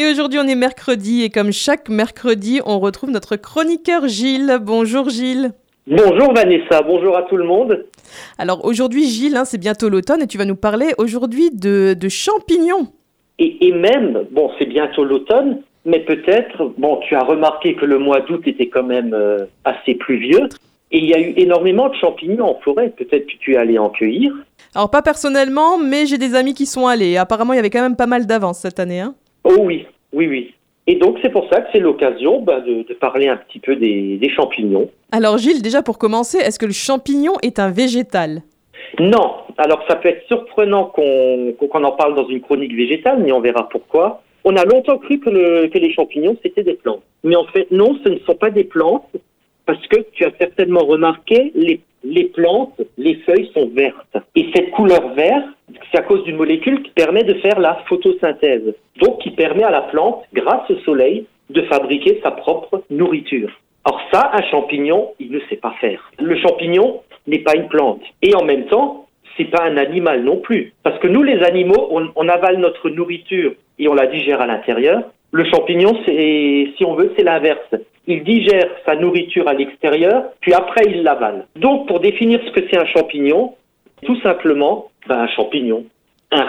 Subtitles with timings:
[0.00, 4.58] Et aujourd'hui, on est mercredi et comme chaque mercredi, on retrouve notre chroniqueur Gilles.
[4.62, 5.50] Bonjour Gilles.
[5.88, 7.84] Bonjour Vanessa, bonjour à tout le monde.
[8.38, 12.08] Alors aujourd'hui, Gilles, hein, c'est bientôt l'automne et tu vas nous parler aujourd'hui de, de
[12.08, 12.92] champignons.
[13.40, 17.98] Et, et même, bon, c'est bientôt l'automne, mais peut-être, bon, tu as remarqué que le
[17.98, 20.48] mois d'août était quand même euh, assez pluvieux.
[20.92, 22.94] Et il y a eu énormément de champignons en forêt.
[22.96, 24.32] Peut-être que tu es allé en cueillir.
[24.76, 27.16] Alors pas personnellement, mais j'ai des amis qui sont allés.
[27.16, 29.00] Apparemment, il y avait quand même pas mal d'avance cette année.
[29.00, 29.16] Hein.
[29.48, 30.54] Oh oui, oui, oui.
[30.86, 33.76] Et donc c'est pour ça que c'est l'occasion bah, de, de parler un petit peu
[33.76, 34.88] des, des champignons.
[35.12, 38.42] Alors Gilles, déjà pour commencer, est-ce que le champignon est un végétal?
[38.98, 43.40] Non, alors ça peut être surprenant qu'on en parle dans une chronique végétale, mais on
[43.40, 44.22] verra pourquoi.
[44.44, 47.02] On a longtemps cru que, le- que les champignons c'était des plantes.
[47.22, 49.10] Mais en fait, non, ce ne sont pas des plantes,
[49.66, 54.16] parce que tu as certainement remarqué, les, les plantes, les feuilles sont vertes.
[54.36, 55.44] Et cette couleur verte,
[55.90, 58.74] c'est à cause d'une molécule qui permet de faire la photosynthèse.
[59.00, 63.50] Donc qui permet à la plante, grâce au soleil, de fabriquer sa propre nourriture.
[63.84, 66.10] Or ça, un champignon, il ne sait pas faire.
[66.18, 68.02] Le champignon n'est pas une plante.
[68.22, 70.74] Et en même temps, c'est pas un animal non plus.
[70.82, 75.04] Parce que nous, les animaux, on, avale notre nourriture et on la digère à l'intérieur.
[75.32, 77.74] Le champignon, si on veut, c'est l'inverse.
[78.06, 81.46] Il digère sa nourriture à l'extérieur, puis après il l'avale.
[81.56, 83.54] Donc, pour définir ce que c'est un champignon,
[84.04, 85.84] tout simplement, ben, un champignon.
[86.30, 86.44] Un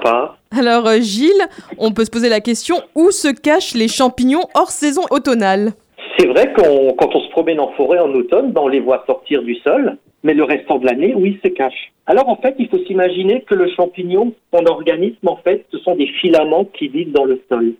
[0.00, 1.44] part, Alors euh, Gilles,
[1.76, 5.72] on peut se poser la question où se cachent les champignons hors saison automnale?
[6.16, 9.04] C'est vrai qu'on, quand on se promène en forêt en automne, ben, on les voit
[9.06, 11.92] sortir du sol, mais le restant de l'année, oui, ils se cachent.
[12.06, 15.94] Alors en fait, il faut s'imaginer que le champignon, son organisme, en fait, ce sont
[15.94, 17.74] des filaments qui vivent dans le sol,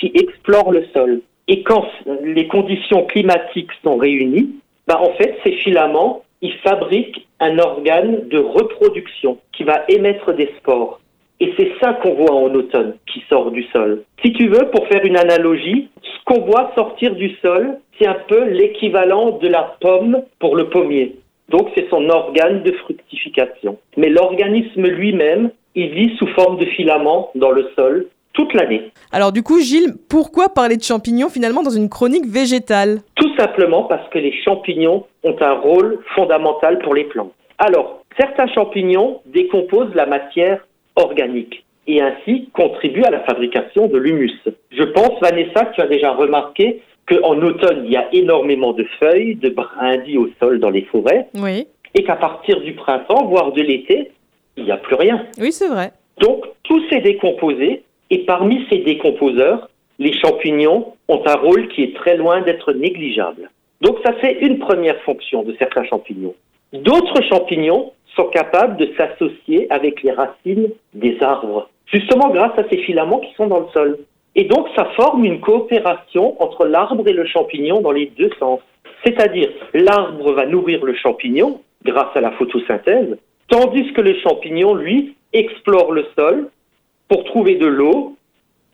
[0.00, 1.20] qui explorent le sol.
[1.48, 1.84] Et quand
[2.22, 4.54] les conditions climatiques sont réunies,
[4.86, 10.50] ben, en fait, ces filaments, ils fabriquent un organe de reproduction qui va émettre des
[10.58, 11.00] spores.
[11.40, 14.04] Et c'est ça qu'on voit en automne qui sort du sol.
[14.22, 18.18] Si tu veux, pour faire une analogie, ce qu'on voit sortir du sol, c'est un
[18.28, 21.16] peu l'équivalent de la pomme pour le pommier.
[21.48, 23.78] Donc c'est son organe de fructification.
[23.96, 28.90] Mais l'organisme lui-même, il vit sous forme de filaments dans le sol toute l'année.
[29.12, 32.98] Alors du coup Gilles, pourquoi parler de champignons finalement dans une chronique végétale?
[33.16, 37.32] Tout simplement parce que les champignons ont un rôle fondamental pour les plantes.
[37.58, 44.32] Alors, certains champignons décomposent la matière organique et ainsi contribuent à la fabrication de l'humus.
[44.72, 48.84] Je pense, Vanessa, que tu as déjà remarqué qu'en automne, il y a énormément de
[48.98, 53.52] feuilles, de brindilles au sol dans les forêts, Oui, et qu'à partir du printemps, voire
[53.52, 54.10] de l'été,
[54.56, 55.24] il n'y a plus rien.
[55.38, 55.92] oui c'est vrai.
[56.20, 57.82] Donc, tout s'est décomposé,
[58.14, 63.50] et parmi ces décomposeurs, les champignons ont un rôle qui est très loin d'être négligeable.
[63.80, 66.36] Donc, ça c'est une première fonction de certains champignons.
[66.72, 72.78] D'autres champignons sont capables de s'associer avec les racines des arbres, justement grâce à ces
[72.78, 73.98] filaments qui sont dans le sol.
[74.36, 78.60] Et donc, ça forme une coopération entre l'arbre et le champignon dans les deux sens.
[79.04, 85.16] C'est-à-dire, l'arbre va nourrir le champignon grâce à la photosynthèse, tandis que le champignon, lui,
[85.32, 86.48] explore le sol
[87.08, 88.16] pour trouver de l'eau,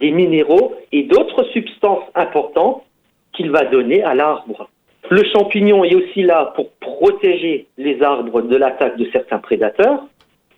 [0.00, 2.82] des minéraux et d'autres substances importantes
[3.32, 4.68] qu'il va donner à l'arbre.
[5.10, 10.04] Le champignon est aussi là pour protéger les arbres de l'attaque de certains prédateurs.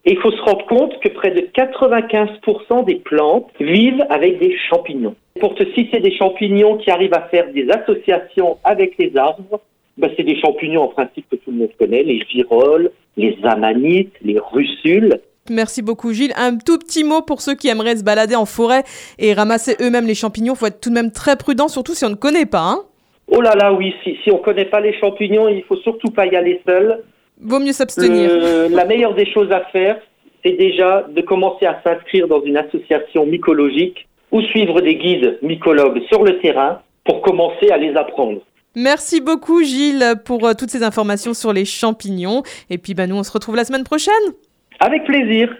[0.04, 4.56] Et il faut se rendre compte que près de 95% des plantes vivent avec des
[4.68, 5.14] champignons.
[5.38, 9.60] Pour te citer des champignons qui arrivent à faire des associations avec les arbres,
[9.96, 14.14] ben, c'est des champignons en principe que tout le monde connaît, les girolles, les amanites,
[14.22, 15.20] les russules.
[15.50, 16.32] Merci beaucoup Gilles.
[16.36, 18.84] Un tout petit mot pour ceux qui aimeraient se balader en forêt
[19.18, 20.54] et ramasser eux-mêmes les champignons.
[20.54, 22.60] Faut être tout de même très prudent, surtout si on ne connaît pas.
[22.62, 22.82] Hein
[23.28, 26.10] Oh là là, oui, si, si on ne connaît pas les champignons, il faut surtout
[26.10, 27.02] pas y aller seul.
[27.40, 28.30] Vaut mieux s'abstenir.
[28.30, 29.96] Le- la meilleure des choses à faire,
[30.44, 36.02] c'est déjà de commencer à s'inscrire dans une association mycologique ou suivre des guides mycologues
[36.08, 38.40] sur le terrain pour commencer à les apprendre.
[38.74, 42.42] Merci beaucoup Gilles pour euh, toutes ces informations sur les champignons.
[42.70, 44.12] Et puis bah, nous on se retrouve la semaine prochaine.
[44.84, 45.56] Avec plaisir.